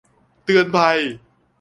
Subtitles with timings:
[0.43, 0.99] เตือนภัย!